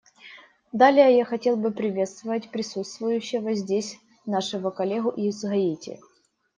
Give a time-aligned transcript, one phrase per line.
[0.71, 5.99] Далее, я хотел бы приветствовать присутствующего здесь нашего коллегу из Гаити.